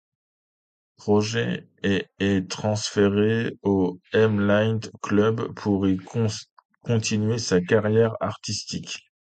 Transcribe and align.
Project, 0.97 1.69
et 1.83 2.07
est 2.17 2.49
transférée 2.49 3.55
au 3.61 3.99
M-line 4.13 4.79
club 5.03 5.53
pour 5.53 5.87
y 5.87 5.99
continuer 6.87 7.37
sa 7.37 7.61
carrière 7.61 8.15
artistique. 8.19 8.97